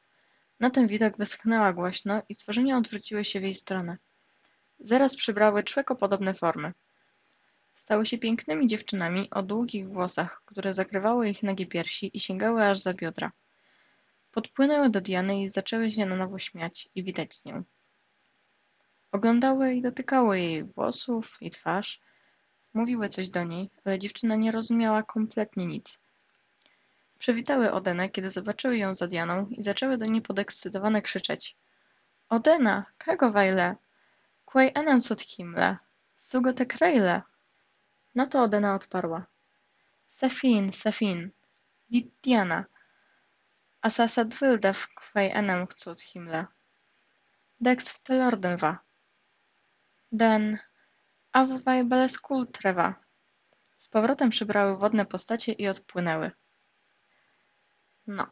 Na 0.59 0.69
ten 0.69 0.87
widok 0.87 1.17
wyschnęła 1.17 1.73
głośno 1.73 2.21
i 2.29 2.35
stworzenia 2.35 2.77
odwróciły 2.77 3.25
się 3.25 3.39
w 3.39 3.43
jej 3.43 3.53
stronę. 3.53 3.97
Zaraz 4.79 5.15
przybrały 5.15 5.63
człekopodobne 5.63 6.33
formy. 6.33 6.73
Stały 7.77 8.05
się 8.05 8.17
pięknymi 8.17 8.67
dziewczynami 8.67 9.29
o 9.29 9.43
długich 9.43 9.89
włosach, 9.89 10.41
które 10.45 10.73
zakrywały 10.73 11.29
ich 11.29 11.43
nagie 11.43 11.65
piersi 11.65 12.11
i 12.13 12.19
sięgały 12.19 12.65
aż 12.65 12.79
za 12.79 12.93
biodra. 12.93 13.31
Podpłynęły 14.31 14.89
do 14.89 15.01
Diany 15.01 15.41
i 15.41 15.49
zaczęły 15.49 15.91
się 15.91 16.05
na 16.05 16.15
nowo 16.15 16.39
śmiać 16.39 16.89
i 16.95 17.03
witać 17.03 17.35
z 17.35 17.45
nią. 17.45 17.63
Oglądały 19.11 19.73
i 19.73 19.81
dotykały 19.81 20.39
jej 20.39 20.63
włosów 20.63 21.37
i 21.41 21.49
twarz. 21.49 22.01
Mówiły 22.73 23.09
coś 23.09 23.29
do 23.29 23.43
niej, 23.43 23.69
ale 23.85 23.99
dziewczyna 23.99 24.35
nie 24.35 24.51
rozumiała 24.51 25.03
kompletnie 25.03 25.65
nic. 25.65 25.99
Przywitały 27.19 27.71
Odenę, 27.71 28.09
kiedy 28.09 28.29
zobaczyły 28.29 28.77
ją 28.77 28.95
za 28.95 29.07
Dianą 29.07 29.47
i 29.49 29.63
zaczęły 29.63 29.97
do 29.97 30.05
niej 30.05 30.21
podekscytowane 30.21 31.01
krzyczeć. 31.01 31.55
Odena, 32.29 32.85
kogo 33.05 33.31
wajle? 33.31 33.75
Quay 34.45 34.71
enem 34.75 35.01
sud 35.01 35.21
himle, 35.21 35.77
sugo 36.15 36.53
te 36.53 36.65
krejle. 36.65 37.21
Na 38.17 38.25
to 38.25 38.43
Odena 38.43 38.75
odparła. 38.75 39.25
Sefin, 40.07 40.71
Sefin, 40.71 41.31
Diana, 42.23 42.65
Asasa 43.81 44.25
dwyldew 44.25 44.87
kwej 44.95 45.31
enem 45.31 45.67
chcut 45.67 46.01
himle. 46.01 46.45
Dex 47.61 47.91
w 47.91 48.03
telorden 48.03 48.57
wa. 48.57 48.79
Den 50.11 50.57
awwaj 51.31 51.85
beleskul 51.85 52.47
trewa. 52.47 52.95
Z 53.77 53.87
powrotem 53.87 54.29
przybrały 54.29 54.77
wodne 54.77 55.05
postacie 55.05 55.51
i 55.51 55.67
odpłynęły. 55.67 56.31
No. 58.07 58.27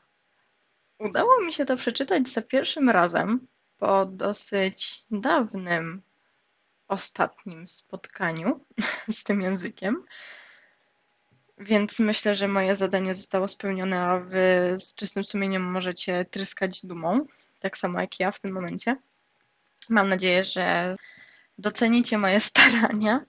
Udało 1.00 1.42
mi 1.42 1.54
się 1.54 1.66
to 1.66 1.76
przeczytać 1.76 2.30
za 2.30 2.42
pierwszym 2.42 2.90
razem 2.90 3.48
po 3.78 4.06
dosyć 4.06 5.06
dawnym 5.12 6.02
ostatnim 6.88 7.68
spotkaniu 7.68 8.66
z 9.18 9.24
tym 9.24 9.42
językiem. 9.42 10.04
Więc 11.58 12.00
myślę, 12.00 12.36
że 12.36 12.48
moje 12.48 12.76
zadanie 12.76 13.16
zostało 13.16 13.48
spełnione, 13.48 14.02
a 14.02 14.20
wy 14.20 14.76
z 14.80 14.96
czystym 14.96 15.24
sumieniem 15.24 15.64
możecie 15.64 16.26
tryskać 16.26 16.86
dumą, 16.86 17.26
tak 17.60 17.78
samo 17.78 18.02
jak 18.02 18.20
ja 18.20 18.32
w 18.32 18.40
tym 18.40 18.54
momencie. 18.54 18.98
Mam 19.90 20.10
nadzieję, 20.10 20.44
że 20.44 20.96
docenicie 21.58 22.18
moje 22.18 22.40
starania 22.50 23.26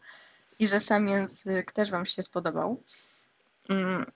i 0.59 0.69
że 0.69 0.81
sam 0.81 1.09
język 1.09 1.73
też 1.73 1.91
Wam 1.91 2.07
się 2.07 2.23
spodobał. 2.23 2.83
Mm, 3.69 4.13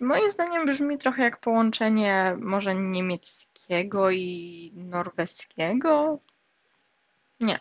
moim 0.00 0.30
zdaniem 0.30 0.66
brzmi 0.66 0.98
trochę 0.98 1.22
jak 1.22 1.40
połączenie 1.40 2.36
może 2.40 2.74
niemieckiego 2.74 4.10
i 4.10 4.72
norweskiego. 4.74 6.18
Nie, 7.40 7.58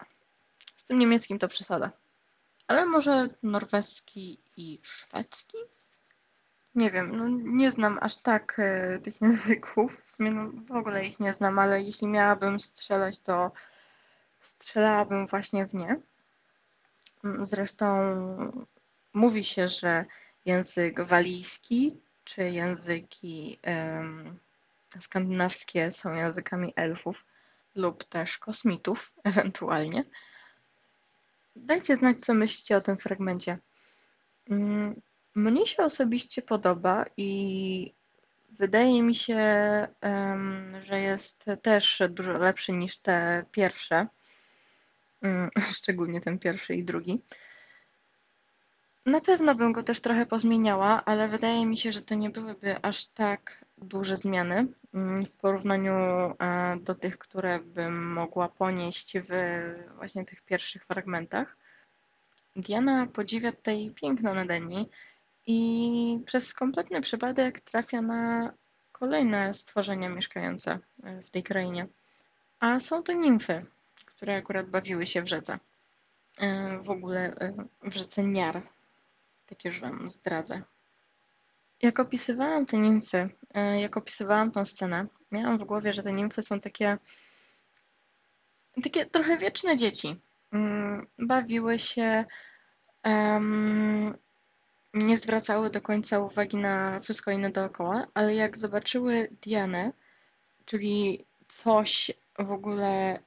z 0.82 0.86
tym 0.86 1.00
niemieckim 1.00 1.40
to 1.40 1.48
przesada. 1.48 1.92
Ale 2.68 2.86
może 2.86 3.30
norweski 3.44 4.40
i 4.58 4.80
szwedzki? 4.84 5.58
Nie 6.76 6.92
wiem, 6.92 7.18
no 7.18 7.28
nie 7.44 7.72
znam 7.72 7.98
aż 8.02 8.18
tak 8.18 8.60
e, 8.60 9.00
tych 9.00 9.22
języków. 9.22 9.96
W 9.96 10.12
sumie 10.12 10.32
no, 10.32 10.52
w 10.68 10.72
ogóle 10.72 11.06
ich 11.06 11.20
nie 11.20 11.34
znam, 11.34 11.60
ale 11.60 11.82
jeśli 11.82 12.08
miałabym 12.08 12.60
strzelać, 12.60 13.20
to 13.20 13.52
strzelałabym 14.42 15.28
właśnie 15.28 15.66
w 15.66 15.74
nie. 15.74 15.96
Mm, 17.24 17.46
Zresztą 17.46 17.88
mówi 19.14 19.44
się, 19.44 19.68
że 19.68 20.06
język 20.46 21.02
walijski 21.02 21.98
czy 22.24 22.50
języki 22.50 23.60
skandynawskie 25.00 25.92
są 25.92 26.14
językami 26.14 26.74
elfów 26.76 27.26
lub 27.76 28.04
też 28.04 28.38
kosmitów, 28.38 29.14
ewentualnie. 29.24 30.04
Dajcie 31.56 31.98
znać, 31.98 32.18
co 32.22 32.34
myślicie 32.34 32.78
o 32.78 32.82
tym 32.82 32.98
fragmencie. 32.98 33.58
Mm, 34.50 35.02
Mnie 35.36 35.66
się 35.66 35.84
osobiście 35.84 36.42
podoba 36.42 37.06
i 37.18 37.94
wydaje 38.50 39.04
mi 39.04 39.16
się, 39.16 39.38
że 40.80 41.00
jest 41.02 41.46
też 41.62 42.02
dużo 42.10 42.32
lepszy 42.32 42.72
niż 42.72 42.98
te 42.98 43.46
pierwsze, 43.52 44.08
Mm, 45.22 45.50
szczególnie 45.78 46.20
ten 46.22 46.40
pierwszy 46.40 46.76
i 46.76 46.84
drugi. 46.84 47.22
Na 49.06 49.22
pewno 49.22 49.56
bym 49.56 49.72
go 49.72 49.84
też 49.84 50.02
trochę 50.02 50.26
pozmieniała, 50.26 51.06
ale 51.06 51.28
wydaje 51.28 51.66
mi 51.66 51.78
się, 51.78 51.92
że 51.92 52.02
to 52.02 52.16
nie 52.16 52.30
byłyby 52.30 52.82
aż 52.82 53.06
tak 53.06 53.66
duże 53.82 54.18
zmiany 54.18 54.68
mm, 54.94 55.26
w 55.26 55.32
porównaniu 55.32 55.94
e, 55.94 56.78
do 56.82 56.96
tych, 56.96 57.18
które 57.18 57.60
bym 57.60 58.14
mogła 58.14 58.50
ponieść 58.50 59.14
w 59.20 59.30
właśnie 59.96 60.26
tych 60.26 60.42
pierwszych 60.42 60.86
fragmentach. 60.86 61.58
Diana 62.56 63.08
podziwia 63.08 63.52
tutaj 63.52 63.92
piękno 63.96 64.34
Nedeni 64.34 64.90
i 65.48 66.20
przez 66.26 66.54
kompletny 66.54 67.02
przypadek 67.02 67.60
trafia 67.60 68.02
na 68.02 68.54
kolejne 68.92 69.54
stworzenia 69.54 70.10
mieszkające 70.10 70.80
w 71.24 71.30
tej 71.30 71.44
krainie. 71.44 71.88
A 72.60 72.80
są 72.80 73.04
to 73.04 73.14
nimfy, 73.14 73.66
które 74.06 74.36
akurat 74.36 74.70
bawiły 74.70 75.06
się 75.06 75.22
w 75.22 75.28
rzece. 75.28 75.60
E, 76.40 76.80
W 76.80 76.90
ogóle 76.90 77.36
e, 77.36 77.54
w 77.84 77.94
rzece 77.94 78.24
Niar. 78.24 78.62
Tak 79.46 79.66
już 79.66 79.80
Wam 79.80 80.10
zdradzę. 80.10 80.62
Jak 81.82 82.00
opisywałam 82.00 82.66
te 82.66 82.78
nimfy, 82.78 83.30
e, 83.54 83.82
jak 83.82 83.98
opisywałam 83.98 84.52
tą 84.52 84.66
scenę, 84.66 85.08
miałam 85.32 85.58
w 85.58 85.64
głowie, 85.64 85.94
że 85.94 86.04
te 86.04 86.12
nimfy 86.12 86.42
są 86.42 86.60
takie 86.60 86.98
takie 88.84 89.06
trochę 89.06 89.38
wieczne 89.38 89.76
dzieci. 89.76 90.20
Mm, 90.52 91.08
Bawiły 91.20 91.80
się, 91.80 92.26
em, 93.04 94.18
nie 94.94 95.18
zwracały 95.18 95.70
do 95.70 95.82
końca 95.82 96.20
uwagi 96.20 96.58
na 96.58 97.00
wszystko 97.00 97.32
inne 97.32 97.50
dookoła, 97.50 98.08
ale 98.14 98.36
jak 98.36 98.58
zobaczyły 98.58 99.30
Dianę, 99.42 99.92
czyli 100.66 101.26
coś 101.48 102.12
w 102.40 102.52
ogóle 102.52 103.20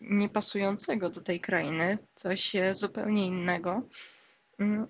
niepasującego 0.00 1.10
do 1.10 1.20
tej 1.20 1.40
krainy, 1.40 1.98
coś 2.14 2.56
e, 2.56 2.74
zupełnie 2.74 3.26
innego, 3.26 3.82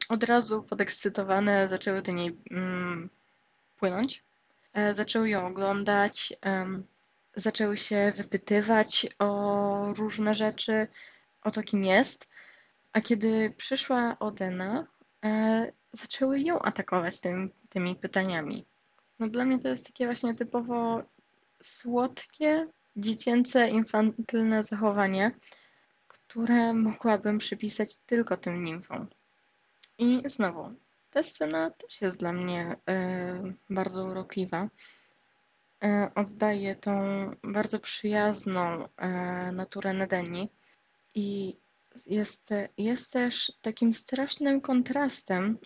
od 0.09 0.25
razu 0.25 0.63
podekscytowane 0.63 1.69
zaczęły 1.69 2.03
do 2.03 2.13
niej 2.13 2.37
mm, 2.51 3.11
płynąć. 3.79 4.25
E, 4.73 4.95
Zaczęły 4.95 5.29
ją 5.29 5.47
oglądać, 5.47 6.33
zaczęły 7.37 7.77
się 7.77 8.12
wypytywać 8.16 9.07
o 9.19 9.92
różne 9.97 10.35
rzeczy, 10.35 10.88
o 11.42 11.51
to, 11.51 11.62
kim 11.62 11.85
jest. 11.85 12.29
A 12.92 13.01
kiedy 13.01 13.55
przyszła 13.57 14.16
Odena, 14.19 14.87
e, 15.25 15.73
zaczęły 15.92 16.40
ją 16.40 16.59
atakować 16.59 17.21
tym, 17.21 17.51
tymi 17.69 17.97
pytaniami. 17.97 18.64
No 19.19 19.29
dla 19.29 19.45
mnie 19.45 19.59
to 19.59 19.69
jest 19.69 19.87
takie 19.87 20.07
właśnie 20.07 20.35
typowo 20.35 21.03
słodkie, 21.62 22.69
dziecięce, 22.97 23.69
infantylne 23.69 24.64
zachowanie, 24.64 25.31
które 26.09 26.73
mogłabym 26.75 27.38
przypisać 27.38 27.97
tylko 27.97 28.37
tym 28.37 28.64
nimfom. 28.64 29.09
I 29.99 30.23
znowu, 30.27 30.75
ta 31.11 31.23
scena 31.23 31.71
też 31.71 32.01
jest 32.01 32.19
dla 32.19 32.33
mnie 32.33 32.77
e, 32.89 33.53
bardzo 33.71 34.05
urokliwa. 34.05 34.69
E, 35.85 36.11
oddaje 36.15 36.77
tą 36.77 36.91
bardzo 37.43 37.79
przyjazną 37.81 38.89
e, 38.97 39.09
naturę 39.53 39.93
Nedeni 39.93 40.49
i 41.15 41.57
jest, 42.07 42.51
jest 42.79 43.13
też 43.13 43.53
takim 43.63 43.95
strasznym 43.95 44.61
kontrastem 44.61 45.59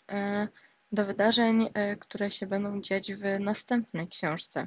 do 0.93 1.05
wydarzeń, 1.05 1.71
które 2.01 2.31
się 2.31 2.47
będą 2.47 2.81
dziać 2.81 3.13
w 3.15 3.41
następnej 3.41 4.09
książce. 4.09 4.67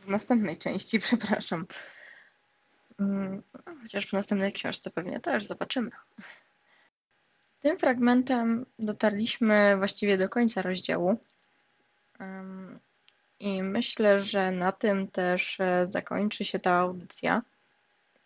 W 0.00 0.08
następnej 0.08 0.58
części, 0.58 1.00
przepraszam. 1.08 1.66
Mm, 3.00 3.42
Chociaż 3.82 4.06
w 4.06 4.12
następnej 4.12 4.52
książce 4.52 4.90
pewnie 4.90 5.20
też 5.20 5.44
zobaczymy. 5.44 5.90
Tym 7.60 7.78
fragmentem 7.78 8.66
dotarliśmy 8.78 9.76
właściwie 9.76 10.18
do 10.18 10.28
końca 10.28 10.62
rozdziału. 10.62 11.16
I 13.40 13.62
myślę, 13.62 14.20
że 14.20 14.52
na 14.52 14.72
tym 14.72 15.08
też 15.08 15.60
e, 15.60 15.86
zakończy 15.88 16.44
się 16.44 16.58
ta 16.58 16.72
audycja. 16.72 17.42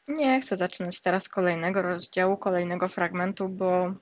Nie 0.08 0.40
chcę 0.40 0.56
zaczynać 0.56 1.00
teraz 1.00 1.28
kolejnego 1.28 1.82
rozdziału, 1.82 2.36
kolejnego 2.36 2.88
fragmentu, 2.88 3.48
bo 3.48 3.94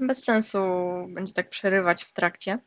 bez 0.00 0.24
sensu 0.24 0.60
będzie 1.08 1.34
tak 1.34 1.48
przerywać 1.50 2.04
w 2.04 2.12
trakcie. 2.12 2.58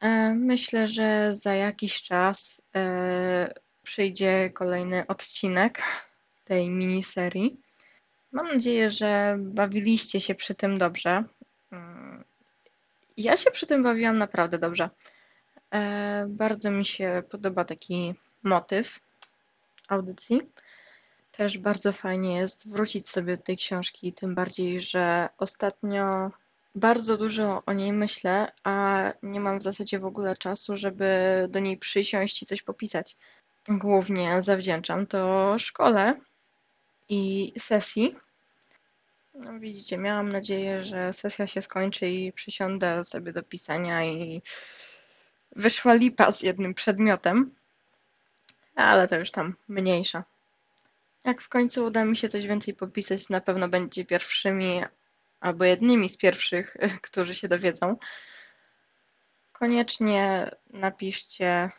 E, 0.00 0.34
Myślę, 0.34 0.86
że 0.88 1.34
za 1.34 1.54
jakiś 1.54 2.02
czas 2.02 2.62
e, 2.76 3.54
przyjdzie 3.82 4.50
kolejny 4.50 5.06
odcinek 5.06 5.82
tej 6.44 6.70
miniserii. 6.70 7.61
Mam 8.32 8.46
nadzieję, 8.46 8.90
że 8.90 9.36
bawiliście 9.38 10.20
się 10.20 10.34
przy 10.34 10.54
tym 10.54 10.78
dobrze. 10.78 11.24
Mm, 11.72 12.24
Ja 13.16 13.36
się 13.36 13.50
przy 13.50 13.66
tym 13.66 13.82
bawiłam 13.82 14.18
naprawdę 14.18 14.58
dobrze. 14.58 14.90
E, 15.74 16.26
Bardzo 16.28 16.70
mi 16.70 16.84
się 16.84 17.22
podoba 17.30 17.64
taki 17.64 18.14
motyw 18.42 19.00
audycji. 19.88 20.40
Też 21.32 21.58
bardzo 21.58 21.92
fajnie 21.92 22.36
jest 22.36 22.70
wrócić 22.72 23.08
sobie 23.08 23.36
do 23.36 23.42
tej 23.42 23.56
książki, 23.56 24.12
tym 24.12 24.34
bardziej, 24.34 24.80
że 24.80 25.28
ostatnio 25.38 26.30
bardzo 26.74 27.16
dużo 27.16 27.62
o 27.66 27.72
niej 27.72 27.92
myślę, 27.92 28.52
a 28.64 29.02
nie 29.22 29.40
mam 29.40 29.58
w 29.58 29.62
zasadzie 29.62 29.98
w 29.98 30.04
ogóle 30.04 30.36
czasu, 30.36 30.76
żeby 30.76 31.06
do 31.50 31.58
niej 31.60 31.78
przysiąść 31.78 32.42
i 32.42 32.46
coś 32.46 32.62
popisać. 32.62 33.16
Głównie 33.68 34.42
zawdzięczam 34.42 35.06
to 35.06 35.54
szkole 35.58 36.20
i 37.12 37.52
sesji. 37.58 38.16
No 39.34 39.60
widzicie, 39.60 39.98
miałam 39.98 40.28
nadzieję, 40.28 40.82
że 40.82 41.12
sesja 41.12 41.46
się 41.46 41.62
skończy 41.62 42.08
i 42.08 42.32
przysiądę 42.32 43.04
sobie 43.04 43.32
do 43.32 43.42
pisania 43.42 44.04
i 44.04 44.42
wyszła 45.56 45.94
lipa 45.94 46.32
z 46.32 46.42
jednym 46.42 46.74
przedmiotem, 46.74 47.54
ale 48.74 49.08
to 49.08 49.16
już 49.16 49.30
tam 49.30 49.54
mniejsza. 49.68 50.24
Jak 51.24 51.42
w 51.42 51.48
końcu 51.48 51.84
uda 51.84 52.04
mi 52.04 52.16
się 52.16 52.28
coś 52.28 52.46
więcej 52.46 52.74
popisać, 52.74 53.28
na 53.28 53.40
pewno 53.40 53.68
będzie 53.68 54.04
pierwszymi 54.04 54.80
albo 55.40 55.64
jednymi 55.64 56.08
z 56.08 56.16
pierwszych, 56.16 56.76
którzy 57.06 57.34
się 57.34 57.48
dowiedzą. 57.48 57.96
Koniecznie 59.52 60.50
napiszcie, 60.70 61.70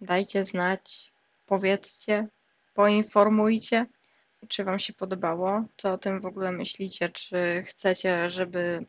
dajcie 0.00 0.44
znać, 0.44 1.12
powiedzcie, 1.46 2.28
poinformujcie, 2.74 3.86
czy 4.48 4.64
Wam 4.64 4.78
się 4.78 4.92
podobało, 4.92 5.64
co 5.76 5.92
o 5.92 5.98
tym 5.98 6.20
w 6.20 6.26
ogóle 6.26 6.52
myślicie, 6.52 7.08
czy 7.08 7.64
chcecie, 7.68 8.30
żeby 8.30 8.86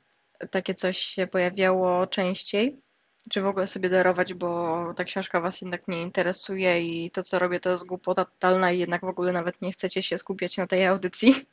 takie 0.52 0.74
coś 0.74 0.98
się 0.98 1.28
pojawiało 1.28 2.08
częściej, 2.08 2.82
czy 3.30 3.42
w 3.42 3.48
ogóle 3.48 3.68
sobie 3.68 3.90
darować, 3.90 4.34
bo 4.34 4.94
ta 4.94 5.04
książka 5.04 5.42
Was 5.42 5.62
jednak 5.62 5.88
nie 5.88 6.02
interesuje 6.02 6.82
i 6.82 7.12
to, 7.12 7.24
co 7.24 7.40
robię, 7.40 7.60
to 7.60 7.70
jest 7.70 7.86
głupota 7.86 8.26
totalna 8.26 8.72
i 8.72 8.80
jednak 8.80 9.02
w 9.02 9.10
ogóle 9.10 9.32
nawet 9.32 9.62
nie 9.62 9.72
chcecie 9.72 10.02
się 10.02 10.18
skupiać 10.18 10.58
na 10.58 10.68
tej 10.68 10.86
audycji. 10.86 11.36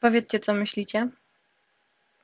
Powiedzcie, 0.00 0.40
co 0.40 0.54
myślicie. 0.54 1.08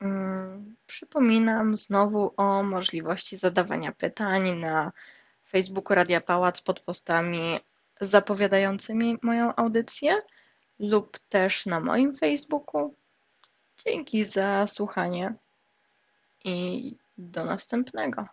Mm, 0.01 0.77
Przypominam 0.87 1.77
znowu 1.77 2.35
o 2.37 2.63
możliwości 2.63 3.37
zadawania 3.37 3.93
pytań 3.93 4.57
na 4.57 4.93
Facebooku 5.51 5.95
Radia 5.95 6.21
Pałac 6.21 6.61
pod 6.61 6.81
postami 6.81 7.61
zapowiadającymi 8.01 9.19
moją 9.23 9.57
audycję 9.57 10.23
lub 10.79 11.19
też 11.19 11.67
na 11.67 11.81
moim 11.81 12.17
Facebooku. 12.17 12.95
Dzięki 13.85 14.25
za 14.25 14.67
słuchanie 14.67 15.35
i 16.45 16.97
do 17.19 17.45
następnego. 17.45 18.27